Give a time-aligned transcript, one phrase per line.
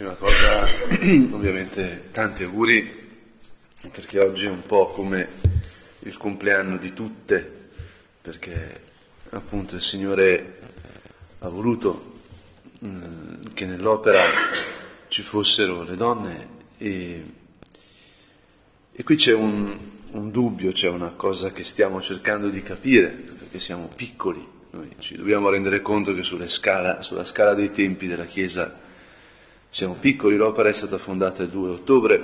[0.00, 0.64] Prima cosa,
[1.30, 2.90] ovviamente, tanti auguri,
[3.90, 5.28] perché oggi è un po' come
[5.98, 7.68] il compleanno di tutte,
[8.22, 8.80] perché
[9.28, 10.58] appunto il Signore
[11.40, 12.22] ha voluto
[12.82, 14.22] mm, che nell'opera
[15.08, 16.48] ci fossero le donne
[16.78, 17.24] e,
[18.92, 19.76] e qui c'è un,
[20.12, 25.18] un dubbio, c'è una cosa che stiamo cercando di capire, perché siamo piccoli, noi ci
[25.18, 28.88] dobbiamo rendere conto che scala, sulla scala dei tempi della Chiesa
[29.70, 32.14] siamo piccoli, l'opera è stata fondata il 2 ottobre,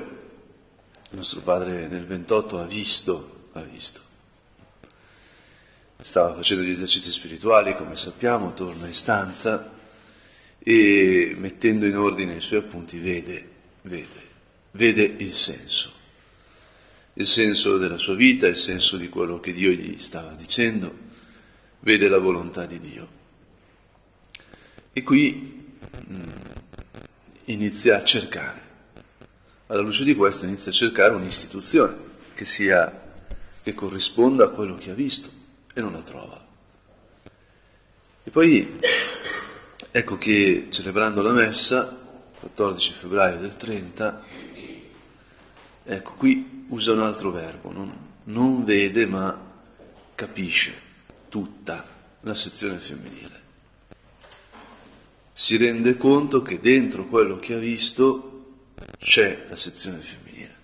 [1.11, 4.01] il nostro padre nel 28 ha visto, ha visto.
[6.02, 9.73] Stava facendo gli esercizi spirituali, come sappiamo, torna in stanza
[10.59, 13.49] e mettendo in ordine i suoi appunti vede,
[13.83, 14.21] vede,
[14.73, 15.93] vede il senso.
[17.15, 20.93] Il senso della sua vita, il senso di quello che Dio gli stava dicendo,
[21.80, 23.09] vede la volontà di Dio.
[24.93, 25.74] E qui
[26.10, 26.46] mm,
[27.47, 28.65] inizia a cercare.
[29.67, 31.95] Alla luce di questo inizia a cercare un'istituzione
[32.35, 33.03] che sia,
[33.63, 35.30] che corrisponda a quello che ha visto
[35.75, 36.45] e non la trova.
[38.23, 38.79] E poi
[39.91, 42.05] ecco che celebrando la messa,
[42.41, 44.25] 14 febbraio del 30,
[45.85, 47.93] ecco qui usa un altro verbo, non,
[48.25, 49.45] non vede ma
[50.15, 50.75] capisce
[51.29, 51.85] tutta
[52.21, 53.46] la sezione femminile
[55.38, 58.54] si rende conto che dentro quello che ha visto
[58.96, 60.54] c'è la sezione femminile.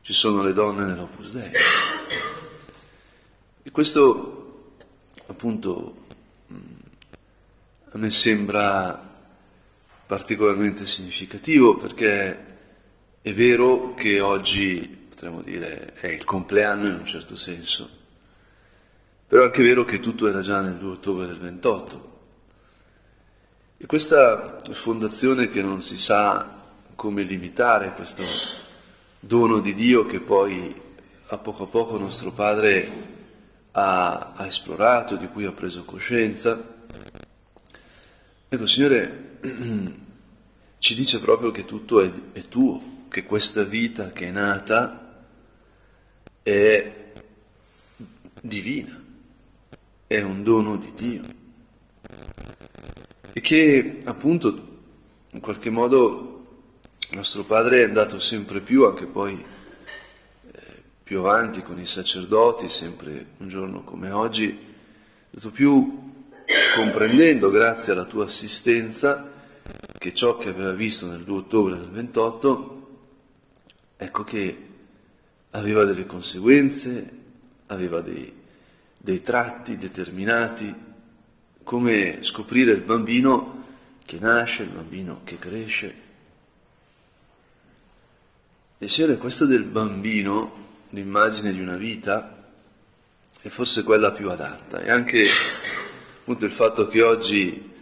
[0.00, 1.52] Ci sono le donne nell'Opus Dei.
[3.62, 4.70] E questo
[5.26, 6.06] appunto
[6.50, 6.58] mm,
[7.90, 9.12] a me sembra
[10.06, 12.46] particolarmente significativo perché
[13.20, 17.90] è vero che oggi, potremmo dire, è il compleanno in un certo senso,
[19.26, 22.12] però è anche vero che tutto era già nel 2 ottobre del 28
[23.76, 26.62] e questa fondazione che non si sa
[26.94, 28.22] come limitare, questo
[29.18, 30.82] dono di Dio che poi
[31.26, 33.12] a poco a poco nostro Padre
[33.72, 36.62] ha, ha esplorato, di cui ha preso coscienza,
[38.48, 39.38] ecco Signore
[40.78, 45.26] ci dice proprio che tutto è, è tuo, che questa vita che è nata
[46.42, 47.12] è
[48.40, 49.02] divina,
[50.06, 51.42] è un dono di Dio
[53.36, 54.68] e che appunto
[55.30, 56.46] in qualche modo
[57.10, 59.34] nostro padre è andato sempre più, anche poi
[60.52, 64.56] eh, più avanti con i sacerdoti, sempre un giorno come oggi, è
[65.32, 66.12] andato più
[66.76, 69.32] comprendendo, grazie alla tua assistenza,
[69.98, 72.88] che ciò che aveva visto nel 2 ottobre del 28,
[73.96, 74.68] ecco che
[75.50, 77.10] aveva delle conseguenze,
[77.66, 78.32] aveva dei,
[78.96, 80.92] dei tratti determinati
[81.64, 83.64] come scoprire il bambino
[84.04, 86.02] che nasce, il bambino che cresce.
[88.78, 92.50] E Signore, questa del bambino, l'immagine di una vita,
[93.40, 94.80] è forse quella più adatta.
[94.80, 95.26] E anche
[96.20, 97.72] appunto il fatto che oggi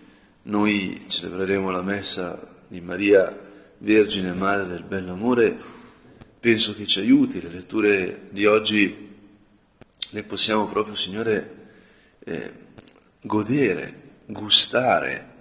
[0.42, 3.36] noi celebreremo la messa di Maria
[3.78, 5.56] Vergine Madre del Bell'Amore,
[6.38, 7.40] penso che ci aiuti.
[7.40, 9.10] Le letture di oggi
[10.10, 11.70] le possiamo proprio, Signore,
[12.20, 12.52] eh,
[13.22, 15.32] godere, gustare,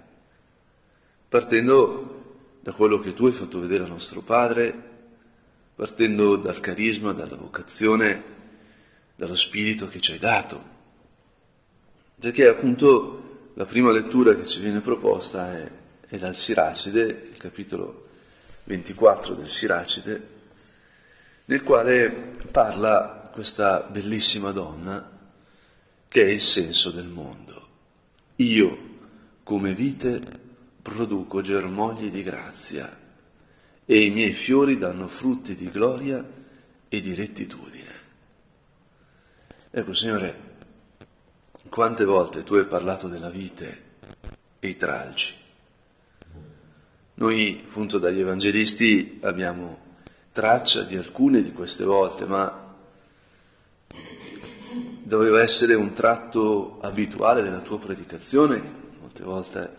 [1.28, 2.20] partendo
[2.60, 4.90] da quello che tu hai fatto vedere al nostro Padre,
[5.74, 8.22] partendo dal carisma, dalla vocazione,
[9.16, 10.70] dallo spirito che ci hai dato.
[12.20, 15.70] Perché appunto la prima lettura che ci viene proposta è,
[16.06, 18.08] è dal Siracide, il capitolo
[18.64, 20.28] 24 del Siracide,
[21.46, 25.10] nel quale parla questa bellissima donna
[26.06, 27.61] che è il senso del mondo.
[28.36, 28.78] Io,
[29.42, 30.20] come vite,
[30.80, 32.98] produco germogli di grazia
[33.84, 36.24] e i miei fiori danno frutti di gloria
[36.88, 37.90] e di rettitudine.
[39.70, 40.50] Ecco, Signore,
[41.68, 43.90] quante volte tu hai parlato della vite
[44.58, 45.34] e i tralci.
[47.14, 49.78] Noi, appunto, dagli evangelisti abbiamo
[50.32, 52.71] traccia di alcune di queste volte, ma
[55.12, 58.62] doveva essere un tratto abituale della tua predicazione,
[58.98, 59.76] molte volte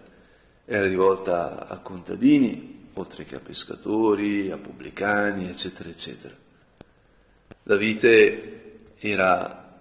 [0.64, 6.36] era rivolta a contadini, oltre che a pescatori, a pubblicani, eccetera, eccetera.
[7.64, 9.80] La vite era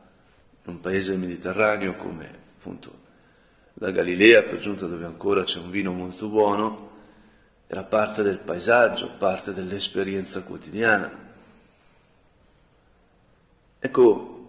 [0.65, 3.01] in un paese mediterraneo come appunto
[3.75, 6.91] la Galilea, per giunta dove ancora c'è un vino molto buono,
[7.67, 11.11] era parte del paesaggio, parte dell'esperienza quotidiana.
[13.79, 14.42] Ecco,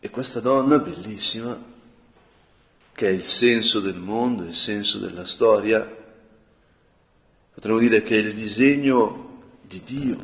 [0.00, 1.56] e questa donna bellissima,
[2.92, 5.98] che è il senso del mondo, il senso della storia,
[7.60, 10.16] Potremmo dire che è il disegno di Dio,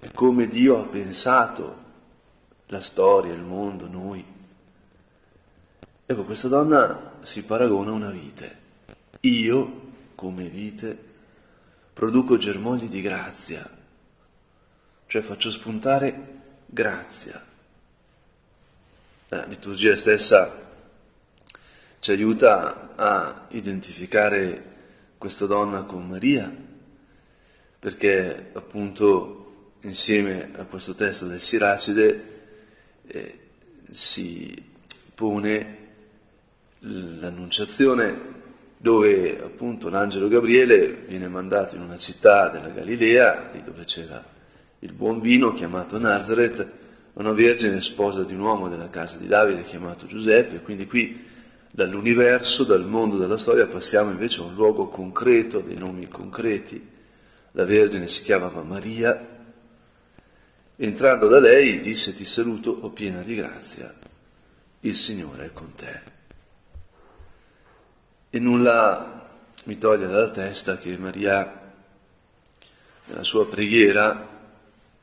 [0.00, 1.84] è come Dio ha pensato
[2.66, 4.24] la storia, il mondo, noi.
[6.04, 8.58] Ecco, questa donna si paragona a una vite.
[9.20, 9.82] Io,
[10.16, 10.98] come vite,
[11.92, 13.64] produco germogli di grazia,
[15.06, 17.45] cioè faccio spuntare grazia.
[19.28, 20.70] La liturgia stessa
[21.98, 24.74] ci aiuta a identificare
[25.18, 26.48] questa donna con Maria,
[27.80, 32.22] perché appunto insieme a questo testo del Siracide
[33.08, 33.38] eh,
[33.90, 34.54] si
[35.12, 35.78] pone
[36.78, 38.34] l'annunciazione
[38.76, 44.24] dove appunto l'angelo Gabriele viene mandato in una città della Galilea, lì dove c'era
[44.78, 46.84] il buon vino chiamato Nazareth,
[47.16, 51.24] una vergine sposa di un uomo della casa di Davide chiamato Giuseppe, quindi qui
[51.70, 56.94] dall'universo, dal mondo della storia passiamo invece a un luogo concreto, dei nomi concreti.
[57.52, 59.34] La Vergine si chiamava Maria,
[60.76, 63.94] entrando da lei disse ti saluto, o piena di grazia,
[64.80, 66.00] il Signore è con te.
[68.28, 69.26] E nulla
[69.64, 71.72] mi toglie dalla testa che Maria,
[73.06, 74.35] nella sua preghiera,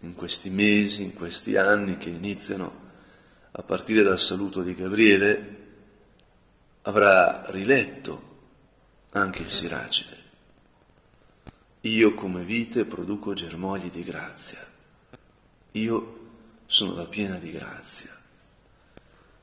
[0.03, 2.81] in questi mesi, in questi anni che iniziano
[3.51, 5.61] a partire dal saluto di Gabriele,
[6.83, 8.31] avrà riletto
[9.11, 10.21] anche il Siracide.
[11.81, 14.65] Io come vite produco germogli di grazia.
[15.71, 16.19] Io
[16.65, 18.09] sono la piena di grazia.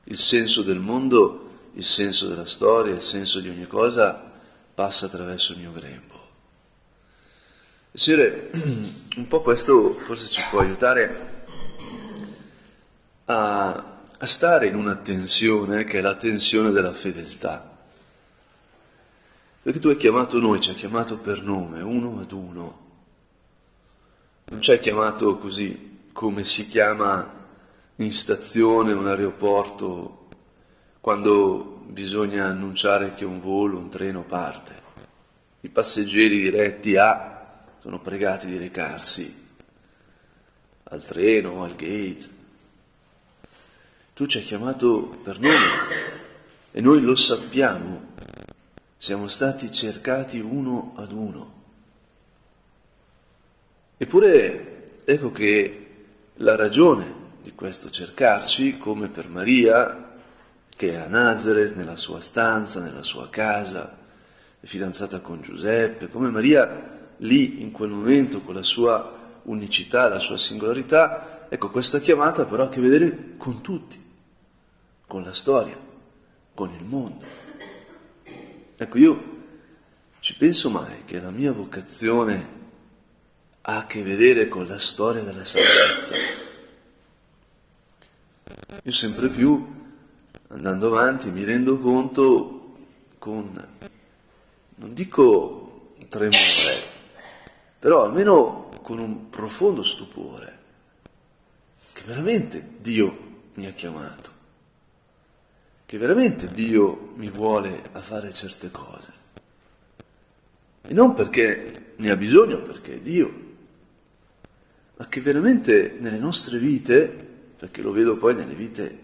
[0.05, 4.29] Il senso del mondo il senso della storia, il senso di ogni cosa
[4.73, 6.10] passa attraverso il mio grembo.
[7.93, 8.51] Signore,
[9.17, 11.43] un po' questo forse ci può aiutare
[13.25, 17.69] a, a stare in una tensione che è la tensione della fedeltà.
[19.61, 22.79] Perché tu hai chiamato noi, ci hai chiamato per nome, uno ad uno.
[24.45, 27.39] Non ci hai chiamato così come si chiama
[27.97, 30.29] in stazione, un aeroporto,
[31.01, 34.79] quando bisogna annunciare che un volo, un treno parte.
[35.59, 37.39] I passeggeri diretti A
[37.81, 39.49] sono pregati di recarsi
[40.83, 42.39] al treno al gate.
[44.13, 45.67] Tu ci hai chiamato per nome
[46.71, 48.09] e noi lo sappiamo,
[48.97, 51.59] siamo stati cercati uno ad uno.
[53.97, 55.87] Eppure ecco che
[56.35, 60.19] la ragione di questo cercarci, come per Maria,
[60.69, 63.97] che è a Nazareth, nella sua stanza, nella sua casa,
[64.59, 70.19] è fidanzata con Giuseppe, come Maria lì in quel momento con la sua unicità, la
[70.19, 73.99] sua singolarità, ecco questa chiamata però ha a che vedere con tutti,
[75.07, 75.77] con la storia,
[76.53, 77.25] con il mondo.
[78.75, 79.39] Ecco io
[80.19, 82.59] ci penso mai che la mia vocazione
[83.61, 86.15] ha a che vedere con la storia della salvezza.
[88.83, 89.79] Io sempre più
[90.47, 92.75] andando avanti mi rendo conto
[93.19, 93.67] con,
[94.75, 96.90] non dico tremore,
[97.81, 100.59] però almeno con un profondo stupore,
[101.93, 104.29] che veramente Dio mi ha chiamato,
[105.87, 109.11] che veramente Dio mi vuole a fare certe cose.
[110.83, 113.33] E non perché ne ha bisogno, perché è Dio,
[114.97, 117.07] ma che veramente nelle nostre vite,
[117.57, 118.99] perché lo vedo poi nelle vite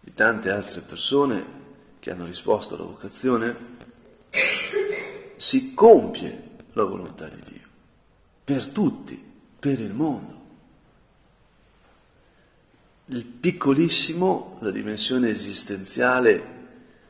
[0.00, 1.44] di tante altre persone
[1.98, 3.56] che hanno risposto alla vocazione,
[5.36, 7.65] si compie la volontà di Dio,
[8.46, 9.20] per tutti,
[9.58, 10.34] per il mondo.
[13.06, 16.54] Il piccolissimo, la dimensione esistenziale,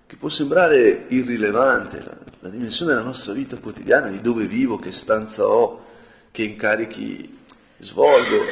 [0.06, 4.92] che può sembrare irrilevante, la, la dimensione della nostra vita quotidiana, di dove vivo, che
[4.92, 5.84] stanza ho,
[6.30, 7.38] che incarichi
[7.80, 8.44] svolgo,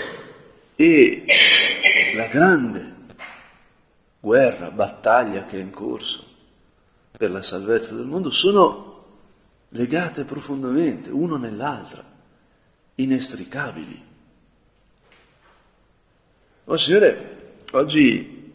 [0.77, 1.25] e
[2.15, 2.93] la grande
[4.21, 6.33] guerra, battaglia che è in corso
[7.17, 8.93] per la salvezza del mondo sono
[9.71, 12.14] legate profondamente, uno nell'altra,
[12.97, 14.03] inestricabili.
[16.65, 18.53] Oh Signore, oggi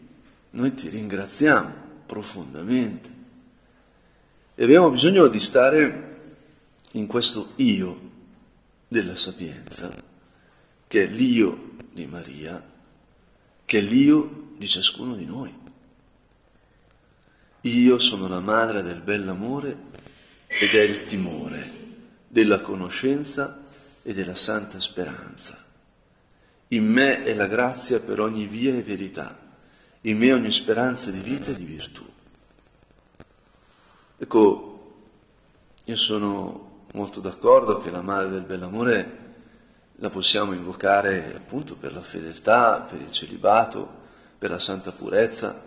[0.50, 1.72] noi ti ringraziamo
[2.06, 3.18] profondamente
[4.54, 6.08] e abbiamo bisogno di stare
[6.92, 8.08] in questo io
[8.88, 9.90] della sapienza,
[10.88, 12.62] che è l'io di Maria,
[13.64, 15.56] che è l'io di ciascuno di noi.
[17.62, 19.76] Io sono la madre del bell'amore
[20.46, 21.78] ed è il timore,
[22.26, 23.68] della conoscenza
[24.02, 25.62] e della santa speranza.
[26.68, 29.36] In me è la grazia per ogni via e verità,
[30.02, 32.04] in me ogni speranza di vita e di virtù.
[34.18, 34.94] Ecco,
[35.84, 39.18] io sono molto d'accordo che la madre del bell'amore
[39.96, 43.98] la possiamo invocare appunto per la fedeltà, per il celibato,
[44.38, 45.62] per la santa purezza,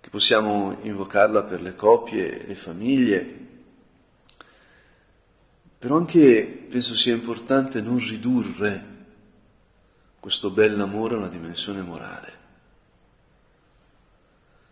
[0.00, 3.45] che possiamo invocarla per le coppie, le famiglie,
[5.78, 8.94] però anche penso sia importante non ridurre
[10.18, 12.32] questo bell'amore a una dimensione morale.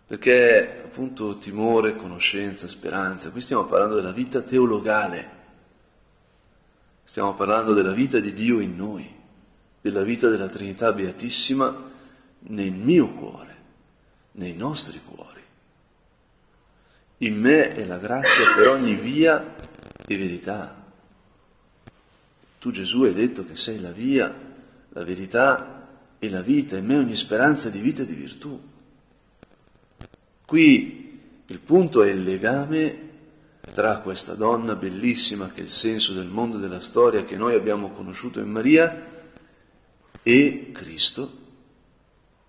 [0.06, 5.30] Perché appunto timore, conoscenza, speranza, qui stiamo parlando della vita teologale,
[7.04, 9.12] stiamo parlando della vita di Dio in noi,
[9.80, 11.90] della vita della Trinità Beatissima
[12.38, 13.56] nel mio cuore,
[14.32, 15.42] nei nostri cuori.
[17.18, 19.54] In me è la grazia per ogni via
[20.06, 20.83] e verità.
[22.64, 24.34] Tu Gesù hai detto che sei la via,
[24.88, 25.86] la verità
[26.18, 28.58] e la vita, in me ogni speranza di vita e di virtù.
[30.46, 33.10] Qui il punto è il legame
[33.74, 37.54] tra questa donna bellissima che è il senso del mondo e della storia che noi
[37.54, 39.10] abbiamo conosciuto in Maria
[40.22, 41.32] e Cristo,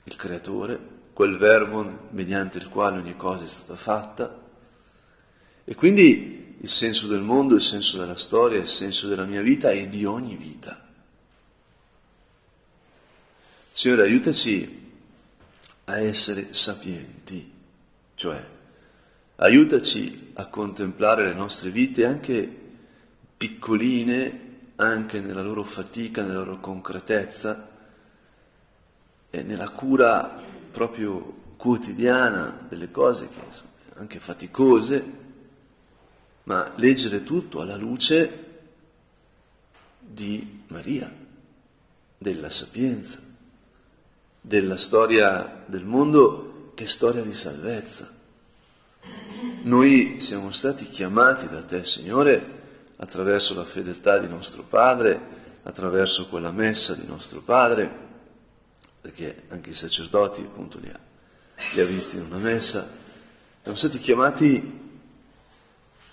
[0.05, 0.79] il creatore,
[1.11, 4.43] quel verbo mediante il quale ogni cosa è stata fatta.
[5.65, 9.69] E quindi il senso del mondo, il senso della storia, il senso della mia vita
[9.69, 10.83] e di ogni vita.
[13.71, 14.91] Signore, aiutaci
[15.85, 17.51] a essere sapienti,
[18.15, 18.43] cioè
[19.35, 22.61] aiutaci a contemplare le nostre vite anche
[23.37, 27.69] piccoline, anche nella loro fatica, nella loro concretezza
[29.29, 30.41] e nella cura
[30.71, 35.24] proprio quotidiana delle cose che sono anche faticose,
[36.45, 38.43] ma leggere tutto alla luce
[39.99, 41.11] di Maria,
[42.17, 43.19] della sapienza,
[44.41, 48.13] della storia del mondo che è storia di salvezza.
[49.63, 52.53] Noi siamo stati chiamati da te, Signore,
[52.97, 55.19] attraverso la fedeltà di nostro Padre,
[55.63, 58.03] attraverso quella messa di nostro Padre,
[59.01, 60.99] perché anche i sacerdoti appunto li ha,
[61.73, 62.87] li ha visti in una messa,
[63.63, 64.84] siamo stati chiamati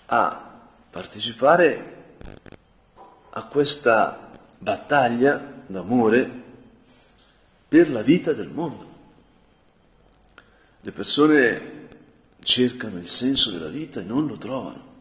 [0.05, 0.51] a
[0.89, 1.91] partecipare
[3.31, 6.41] a questa battaglia d'amore
[7.67, 8.91] per la vita del mondo.
[10.81, 11.87] Le persone
[12.43, 14.91] cercano il senso della vita e non lo trovano.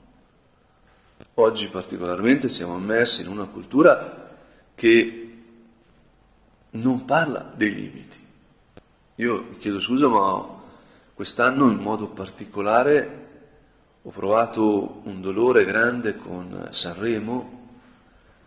[1.35, 4.31] Oggi particolarmente siamo immersi in una cultura
[4.75, 5.43] che
[6.71, 8.19] non parla dei limiti.
[9.17, 10.61] Io chiedo scusa, ma
[11.15, 13.22] quest'anno in modo particolare
[14.05, 17.61] ho provato un dolore grande con Sanremo,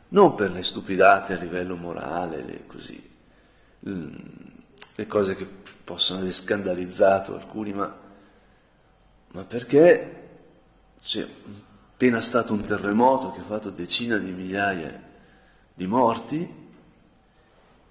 [0.10, 3.10] non per le stupidate a livello morale, le, così,
[3.80, 5.48] le cose che
[5.84, 7.98] possono aver scandalizzato alcuni, ma,
[9.32, 10.24] ma perché
[11.02, 11.26] c'è
[11.94, 15.04] appena stato un terremoto che ha fatto decine di migliaia
[15.74, 16.64] di morti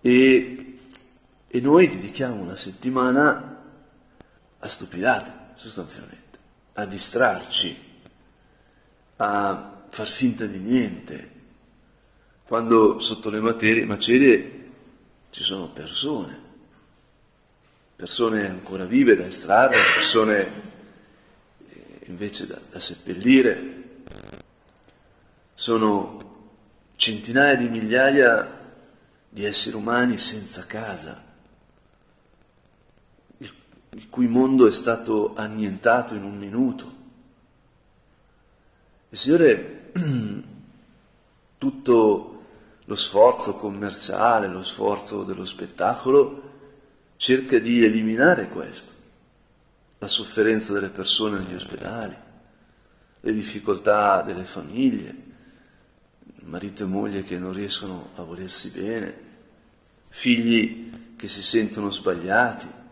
[0.03, 0.79] e,
[1.47, 3.63] e noi dedichiamo una settimana
[4.59, 6.24] a stupidate, sostanzialmente
[6.75, 7.77] a distrarci,
[9.17, 11.31] a far finta di niente,
[12.47, 14.71] quando sotto le materie, macerie
[15.31, 16.43] ci sono persone,
[17.97, 20.63] persone ancora vive da estrarre, persone
[21.69, 23.83] eh, invece da, da seppellire,
[25.55, 26.23] sono
[26.97, 28.63] centinaia di migliaia
[29.29, 31.34] di esseri umani senza casa,
[33.95, 36.93] il cui mondo è stato annientato in un minuto.
[39.09, 39.91] Il Signore,
[41.59, 42.31] tutto
[42.85, 46.43] lo sforzo commerciale, lo sforzo dello spettacolo,
[47.17, 48.93] cerca di eliminare questo,
[49.99, 52.17] la sofferenza delle persone negli ospedali,
[53.21, 55.23] le difficoltà delle famiglie,
[56.43, 59.23] marito e moglie che non riescono a volersi bene,
[60.09, 62.83] figli che si sentono sbagliati,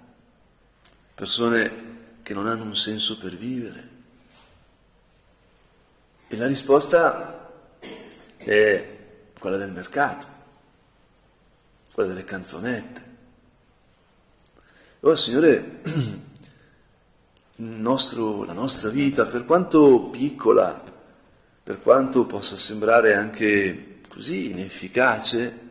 [1.15, 1.91] persone
[2.23, 3.89] che non hanno un senso per vivere.
[6.29, 7.51] E la risposta
[8.37, 8.99] è
[9.39, 10.27] quella del mercato,
[11.93, 13.11] quella delle canzonette.
[15.01, 15.81] Ora, Signore,
[17.57, 20.83] nostro, la nostra vita, per quanto piccola,
[21.63, 25.62] per quanto possa sembrare anche così inefficace,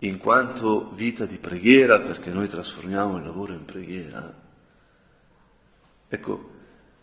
[0.00, 4.32] in quanto vita di preghiera, perché noi trasformiamo il lavoro in preghiera,
[6.08, 6.50] ecco,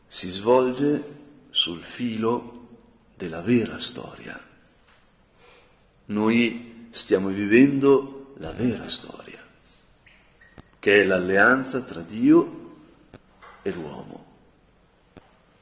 [0.08, 2.68] si svolge sul filo
[3.16, 4.40] della vera storia.
[6.06, 9.44] Noi stiamo vivendo la vera storia,
[10.80, 12.64] che è l'alleanza tra Dio
[13.62, 14.24] e l'uomo.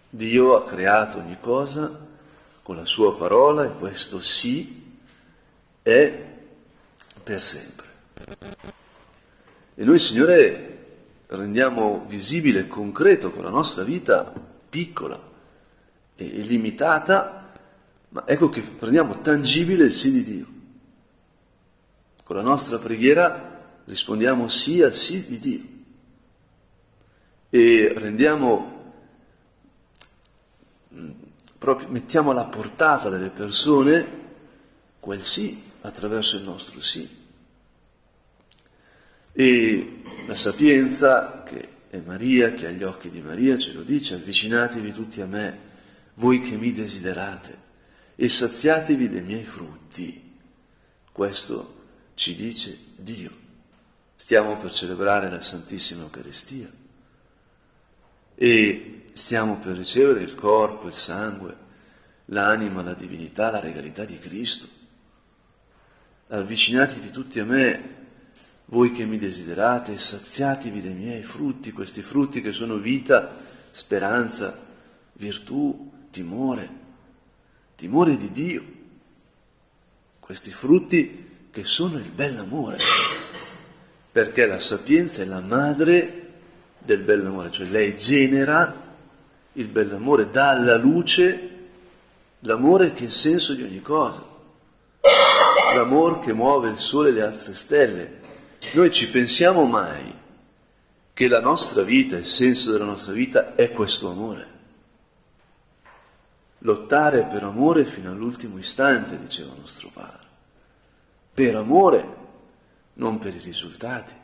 [0.09, 2.11] Dio ha creato ogni cosa
[2.61, 4.99] con la sua parola e questo sì
[5.81, 6.32] è
[7.24, 7.88] per sempre.
[9.75, 10.74] E noi, Signore,
[11.27, 14.32] rendiamo visibile e concreto con la nostra vita
[14.70, 15.20] piccola
[16.15, 17.51] e limitata,
[18.10, 20.48] ma ecco che rendiamo tangibile il sì di Dio.
[22.24, 25.72] Con la nostra preghiera rispondiamo sì al sì di Dio
[27.50, 28.94] e rendiamo,
[30.94, 31.12] mm,
[31.58, 34.22] proprio, mettiamo alla portata delle persone
[35.00, 37.21] quel sì attraverso il nostro sì.
[39.31, 44.15] E la sapienza, che è Maria, che ha gli occhi di Maria, ce lo dice,
[44.15, 45.71] avvicinatevi tutti a me,
[46.15, 47.57] voi che mi desiderate,
[48.15, 50.31] e saziatevi dei miei frutti.
[51.11, 51.81] Questo
[52.15, 53.41] ci dice Dio.
[54.15, 56.71] Stiamo per celebrare la Santissima Eucaristia
[58.35, 61.55] e stiamo per ricevere il corpo, il sangue,
[62.25, 64.81] l'anima, la divinità, la regalità di Cristo.
[66.33, 67.89] Avvicinatevi tutti a me,
[68.65, 73.37] voi che mi desiderate, saziatevi dei miei frutti, questi frutti che sono vita,
[73.69, 74.59] speranza,
[75.13, 76.69] virtù, timore,
[77.75, 78.63] timore di Dio,
[80.19, 82.79] questi frutti che sono il bell'amore,
[84.11, 86.31] perché la sapienza è la madre
[86.79, 88.95] del bell'amore, cioè lei genera
[89.51, 91.49] il bell'amore, dà alla luce
[92.39, 94.31] l'amore che è il senso di ogni cosa,
[95.75, 98.22] l'amore che muove il sole e le altre stelle.
[98.74, 100.22] Noi ci pensiamo mai
[101.13, 104.51] che la nostra vita, il senso della nostra vita è questo amore.
[106.60, 110.27] Lottare per amore fino all'ultimo istante, diceva nostro padre.
[111.34, 112.15] Per amore,
[112.94, 114.15] non per i risultati.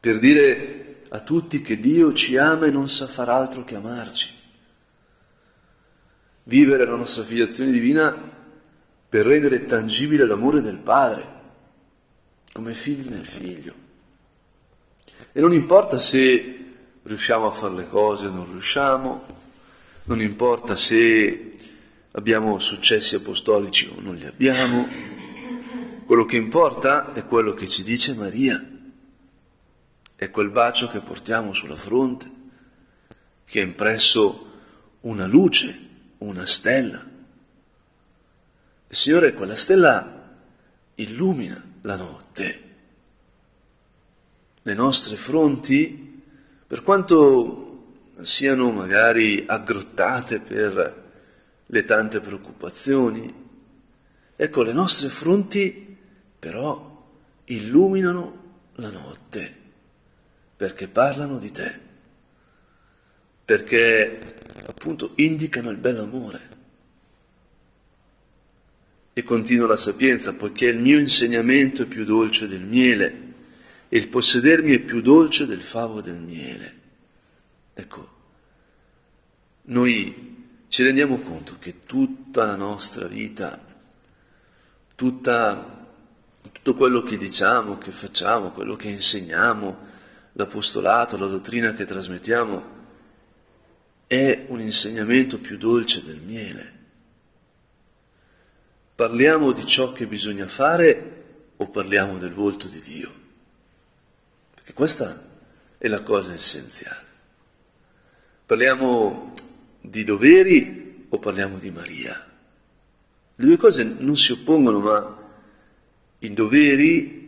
[0.00, 4.32] Per dire a tutti che Dio ci ama e non sa far altro che amarci.
[6.42, 8.33] Vivere la nostra filiazione divina
[9.14, 11.24] per rendere tangibile l'amore del Padre,
[12.52, 13.72] come figli nel figlio.
[15.30, 19.24] E non importa se riusciamo a fare le cose o non riusciamo,
[20.06, 21.52] non importa se
[22.10, 24.88] abbiamo successi apostolici o non li abbiamo,
[26.06, 28.68] quello che importa è quello che ci dice Maria
[30.16, 32.28] è quel bacio che portiamo sulla fronte,
[33.44, 34.50] che ha impresso
[35.02, 35.78] una luce,
[36.18, 37.12] una stella.
[38.88, 40.36] Signore, quella stella
[40.96, 42.62] illumina la notte.
[44.62, 46.22] Le nostre fronti,
[46.66, 47.64] per quanto
[48.20, 51.02] siano magari aggrottate per
[51.66, 53.32] le tante preoccupazioni,
[54.36, 55.96] ecco, le nostre fronti
[56.38, 57.02] però
[57.44, 58.42] illuminano
[58.76, 59.62] la notte
[60.56, 61.80] perché parlano di te,
[63.44, 66.53] perché appunto indicano il bell'amore.
[69.16, 73.22] E continua la sapienza, poiché il mio insegnamento è più dolce del miele
[73.88, 76.74] e il possedermi è più dolce del favo del miele.
[77.74, 78.08] Ecco,
[79.62, 80.34] noi
[80.66, 83.64] ci rendiamo conto che tutta la nostra vita,
[84.96, 85.86] tutta,
[86.50, 89.78] tutto quello che diciamo, che facciamo, quello che insegniamo,
[90.32, 92.72] l'apostolato, la dottrina che trasmettiamo
[94.06, 96.72] è un insegnamento più dolce del miele.
[98.94, 101.22] Parliamo di ciò che bisogna fare
[101.56, 103.12] o parliamo del volto di Dio?
[104.54, 105.20] Perché questa
[105.78, 107.12] è la cosa essenziale.
[108.46, 109.32] Parliamo
[109.80, 112.12] di doveri o parliamo di Maria?
[113.34, 115.18] Le due cose non si oppongono, ma
[116.20, 117.24] i doveri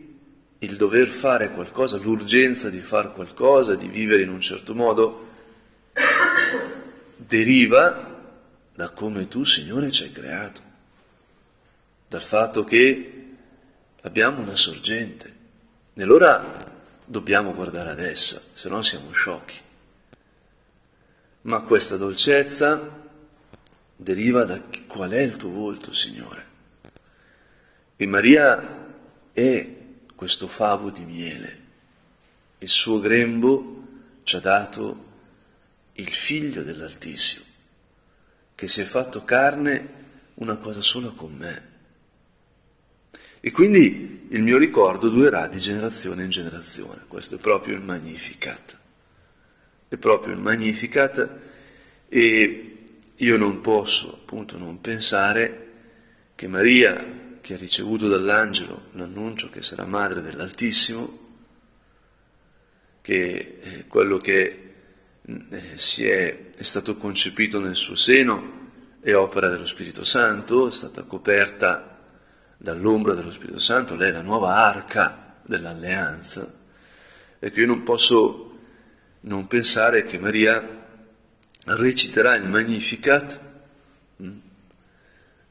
[0.59, 5.27] il dover fare qualcosa, l'urgenza di fare qualcosa, di vivere in un certo modo,
[7.15, 8.15] deriva
[8.73, 10.61] da come tu, Signore, ci hai creato,
[12.07, 13.35] dal fatto che
[14.01, 15.35] abbiamo una sorgente.
[15.97, 16.65] Allora
[17.05, 19.59] dobbiamo guardare ad essa, se no siamo sciocchi.
[21.41, 23.05] Ma questa dolcezza
[23.95, 26.45] deriva da qual è il tuo volto, Signore.
[27.95, 28.85] E Maria
[29.33, 29.75] è
[30.15, 31.65] questo favo di miele.
[32.59, 33.83] Il suo grembo
[34.23, 35.05] ci ha dato
[35.93, 37.45] il figlio dell'Altissimo,
[38.53, 41.75] che si è fatto carne una cosa sola con me.
[43.39, 47.03] E quindi il mio ricordo durerà di generazione in generazione.
[47.07, 48.77] Questo è proprio il Magnificat.
[49.87, 51.29] È proprio il Magnificat
[52.09, 52.77] e
[53.15, 55.65] io non posso appunto non pensare
[56.35, 61.25] che Maria che ha ricevuto dall'angelo l'annuncio che sarà madre dell'Altissimo,
[63.01, 64.73] che è quello che
[65.21, 68.65] eh, è, è stato concepito nel suo seno
[68.99, 71.96] è opera dello Spirito Santo, è stata coperta
[72.57, 76.51] dall'ombra dello Spirito Santo, lei è la nuova arca dell'alleanza.
[77.39, 78.57] Ecco, io non posso
[79.21, 80.85] non pensare che Maria
[81.65, 83.39] reciterà il Magnificat,
[84.21, 84.37] mm,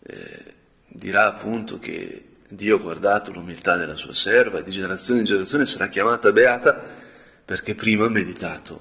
[0.03, 0.55] eh,
[0.89, 5.65] dirà appunto che Dio ha guardato l'umiltà della sua serva e di generazione in generazione
[5.65, 6.81] sarà chiamata beata
[7.45, 8.81] perché prima ha meditato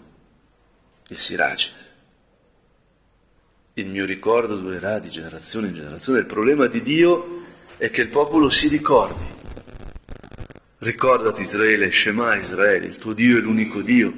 [1.07, 1.83] il Siracide.
[3.73, 6.19] Il mio ricordo durerà di generazione in generazione.
[6.19, 7.43] Il problema di Dio
[7.77, 9.33] è che il popolo si ricordi.
[10.77, 14.13] Ricordati Israele, Shema Israele, il tuo Dio è l'unico Dio.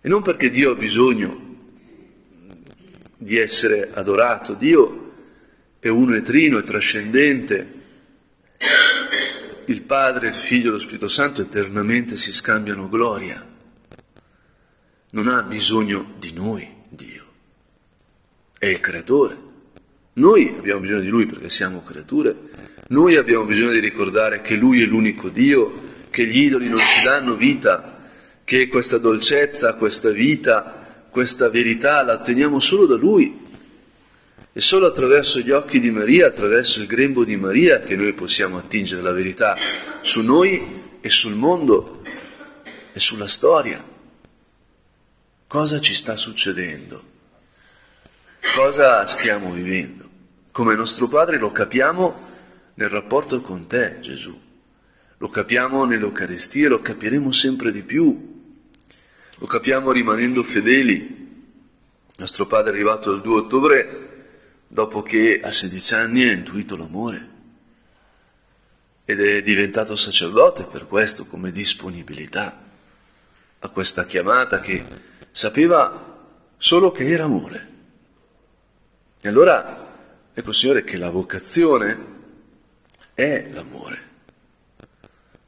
[0.00, 1.52] E non perché Dio ha bisogno
[3.16, 5.12] di essere adorato, Dio
[5.78, 7.82] è uno e trino, è trascendente.
[9.66, 13.52] Il Padre, il Figlio e lo Spirito Santo eternamente si scambiano gloria.
[15.10, 17.24] Non ha bisogno di noi, Dio.
[18.58, 19.52] È il creatore.
[20.14, 22.36] Noi abbiamo bisogno di Lui perché siamo creature.
[22.88, 27.02] Noi abbiamo bisogno di ricordare che Lui è l'unico Dio, che gli idoli non ci
[27.02, 27.98] danno vita,
[28.44, 33.42] che questa dolcezza, questa vita, questa verità la otteniamo solo da Lui.
[34.52, 38.56] E solo attraverso gli occhi di Maria, attraverso il grembo di Maria, che noi possiamo
[38.56, 39.56] attingere la verità
[40.00, 42.02] su noi e sul mondo
[42.92, 43.84] e sulla storia.
[45.48, 47.02] Cosa ci sta succedendo?
[48.54, 50.03] Cosa stiamo vivendo?
[50.54, 52.14] Come nostro Padre lo capiamo
[52.74, 54.40] nel rapporto con te, Gesù.
[55.18, 58.52] Lo capiamo nell'Eucaristia, lo capiremo sempre di più.
[59.34, 61.48] Lo capiamo rimanendo fedeli.
[62.18, 64.26] Nostro Padre è arrivato il 2 ottobre
[64.68, 67.28] dopo che a 16 anni ha intuito l'amore
[69.06, 72.62] ed è diventato sacerdote per questo come disponibilità
[73.58, 74.84] a questa chiamata che
[75.32, 77.68] sapeva solo che era amore.
[79.20, 79.84] E allora
[80.34, 82.12] ecco Signore che la vocazione
[83.14, 84.12] è l'amore.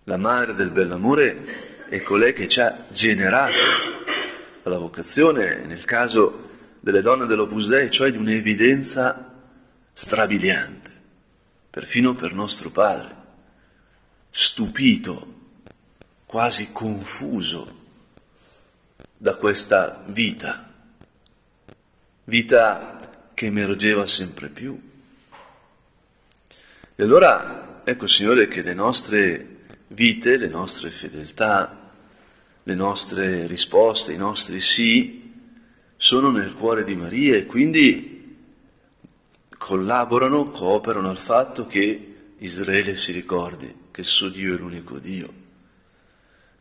[0.05, 3.57] La madre del bell'amore è colei che ci ha generato
[4.63, 6.49] la vocazione, nel caso
[6.81, 9.33] delle donne dell'Opus Dei, cioè di un'evidenza
[9.93, 10.91] strabiliante,
[11.71, 13.15] perfino per nostro padre,
[14.31, 15.35] stupito,
[16.27, 17.85] quasi confuso
[19.17, 20.73] da questa vita,
[22.25, 23.06] vita
[23.37, 24.81] che emergeva sempre più.
[26.97, 29.57] E allora ecco Signore che le nostre
[29.89, 31.93] vite, le nostre fedeltà,
[32.63, 35.35] le nostre risposte, i nostri sì,
[35.99, 38.39] sono nel cuore di Maria e quindi
[39.59, 45.31] collaborano, cooperano al fatto che Israele si ricordi che il suo Dio è l'unico Dio,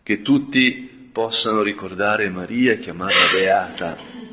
[0.03, 4.24] che tutti possano ricordare Maria e chiamarla beata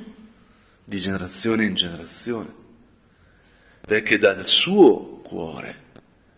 [0.85, 2.53] di generazione in generazione,
[3.81, 5.91] perché dal suo cuore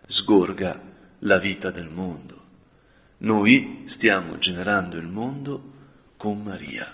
[0.07, 0.81] sgorga
[1.21, 2.43] la vita del mondo.
[3.19, 5.73] Noi stiamo generando il mondo
[6.17, 6.93] con Maria.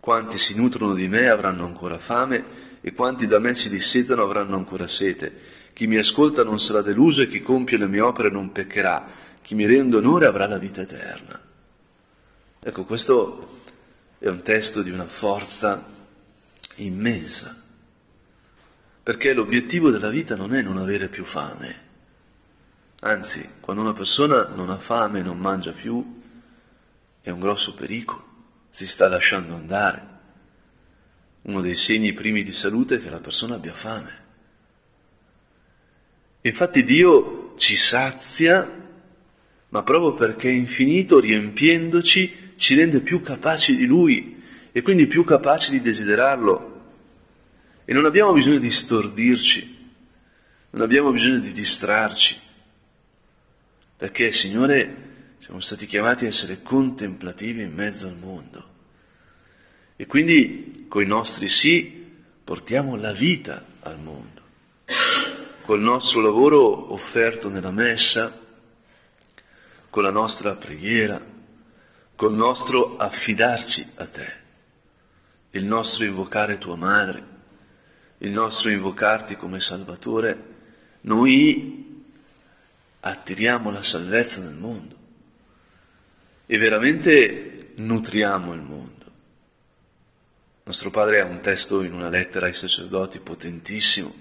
[0.00, 2.44] Quanti si nutrono di me avranno ancora fame
[2.80, 5.32] e quanti da me si dissetano avranno ancora sete.
[5.72, 9.06] Chi mi ascolta non sarà deluso e chi compie le mie opere non peccherà.
[9.40, 11.40] Chi mi rende onore avrà la vita eterna.
[12.60, 13.60] Ecco, questo
[14.22, 15.84] è un testo di una forza
[16.76, 17.60] immensa,
[19.02, 21.76] perché l'obiettivo della vita non è non avere più fame,
[23.00, 26.20] anzi, quando una persona non ha fame e non mangia più,
[27.20, 28.24] è un grosso pericolo,
[28.70, 30.10] si sta lasciando andare.
[31.42, 34.20] Uno dei segni primi di salute è che la persona abbia fame.
[36.42, 38.70] Infatti Dio ci sazia,
[39.68, 45.24] ma proprio perché è infinito, riempiendoci ci rende più capaci di Lui e quindi più
[45.24, 46.70] capaci di desiderarlo.
[47.84, 49.90] E non abbiamo bisogno di stordirci,
[50.70, 52.40] non abbiamo bisogno di distrarci,
[53.96, 58.70] perché Signore siamo stati chiamati a essere contemplativi in mezzo al mondo.
[59.96, 62.10] E quindi con i nostri sì
[62.44, 64.40] portiamo la vita al mondo.
[65.62, 68.40] Col nostro lavoro offerto nella messa,
[69.90, 71.31] con la nostra preghiera,
[72.14, 74.32] col nostro affidarci a te,
[75.50, 77.30] il nostro invocare tua madre,
[78.18, 80.50] il nostro invocarti come Salvatore,
[81.02, 82.04] noi
[83.00, 84.96] attiriamo la salvezza nel mondo
[86.46, 88.90] e veramente nutriamo il mondo.
[90.64, 94.14] Nostro Padre ha un testo in una lettera ai sacerdoti potentissimo,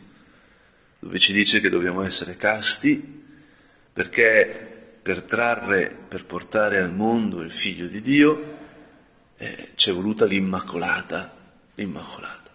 [0.98, 3.20] dove ci dice che dobbiamo essere casti
[3.94, 8.58] perché per trarre, per portare al mondo il figlio di Dio,
[9.38, 11.36] eh, c'è voluta l'Immacolata,
[11.76, 12.52] l'Immacolata.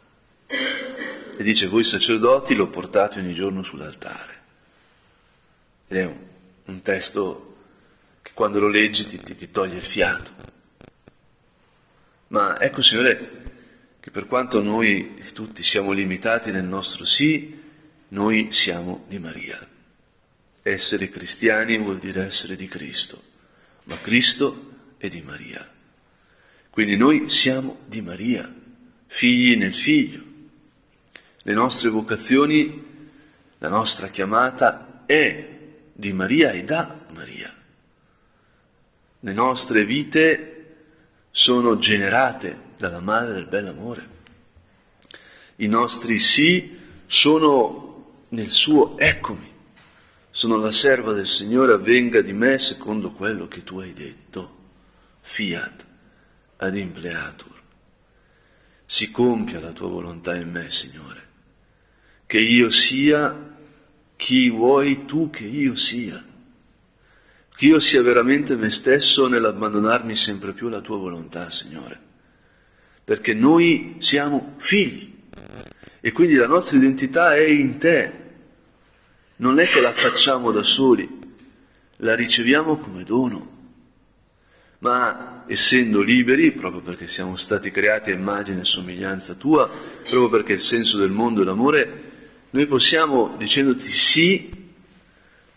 [0.47, 4.35] E dice, voi sacerdoti lo portate ogni giorno sull'altare.
[5.89, 6.17] Ed è un,
[6.67, 7.57] un testo
[8.23, 10.31] che quando lo leggi ti, ti, ti toglie il fiato.
[12.29, 13.45] Ma ecco, Signore,
[13.99, 17.61] che per quanto noi tutti siamo limitati nel nostro sì,
[18.09, 19.75] noi siamo di Maria.
[20.69, 23.23] Essere cristiani vuol dire essere di Cristo,
[23.85, 25.65] ma Cristo è di Maria.
[26.71, 28.53] Quindi noi siamo di Maria,
[29.07, 30.25] figli nel figlio.
[31.45, 32.85] Le nostre vocazioni,
[33.59, 35.49] la nostra chiamata è
[35.93, 37.55] di Maria e da Maria.
[39.21, 40.75] Le nostre vite
[41.31, 44.09] sono generate dalla madre del bell'amore.
[45.59, 46.77] I nostri sì
[47.07, 49.55] sono nel suo eccomi.
[50.37, 54.55] Sono la serva del Signore, avvenga di me secondo quello che tu hai detto.
[55.23, 55.87] Fiat
[56.59, 57.63] ad impleatur.
[58.85, 61.27] Si compia la tua volontà in me, Signore,
[62.27, 63.57] che io sia
[64.15, 66.23] chi vuoi tu che io sia,
[67.57, 71.99] che io sia veramente me stesso nell'abbandonarmi sempre più alla tua volontà, Signore,
[73.03, 75.15] perché noi siamo figli
[75.99, 78.25] e quindi la nostra identità è in te,
[79.37, 81.09] non è che la facciamo da soli,
[81.97, 83.55] la riceviamo come dono.
[84.79, 90.55] Ma essendo liberi, proprio perché siamo stati creati a immagine e somiglianza tua, proprio perché
[90.55, 92.03] il senso del mondo è l'amore,
[92.51, 94.51] noi possiamo, dicendoti sì,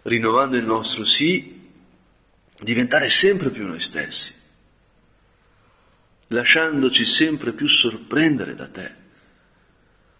[0.03, 1.69] rinnovando il nostro sì,
[2.61, 4.33] diventare sempre più noi stessi,
[6.27, 8.95] lasciandoci sempre più sorprendere da te,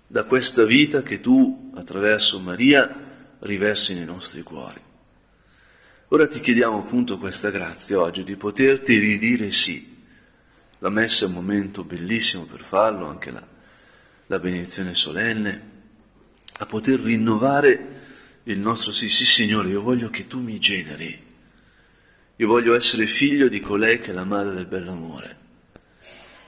[0.07, 3.08] da questa vita che tu, attraverso Maria,
[3.39, 4.81] riversi nei nostri cuori.
[6.09, 9.97] Ora ti chiediamo appunto questa grazia oggi di poterti ridire sì.
[10.79, 13.45] La messa è un momento bellissimo per farlo, anche la,
[14.27, 15.61] la benedizione solenne,
[16.59, 17.97] a poter rinnovare
[18.43, 21.25] il nostro sì, sì Signore, io voglio che tu mi generi,
[22.35, 25.37] io voglio essere figlio di colei che è la madre del bell'amore,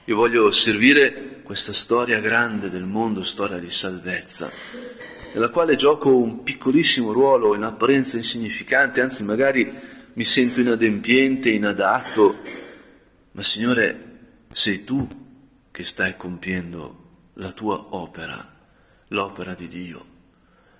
[0.06, 4.50] io voglio servire questa storia grande del mondo, storia di salvezza,
[5.32, 9.72] nella quale gioco un piccolissimo ruolo in apparenza insignificante, anzi magari
[10.14, 12.38] mi sento inadempiente, inadatto,
[13.32, 14.10] ma Signore,
[14.52, 15.08] sei tu
[15.70, 18.46] che stai compiendo la tua opera,
[19.08, 20.06] l'opera di Dio.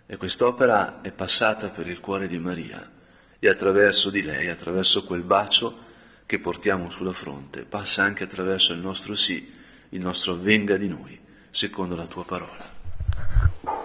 [0.06, 2.90] E quest'opera è passata per il cuore di Maria
[3.38, 5.90] e attraverso di lei, attraverso quel bacio
[6.26, 9.50] che portiamo sulla fronte, passa anche attraverso il nostro sì,
[9.90, 13.81] il nostro venga di noi, secondo la tua parola.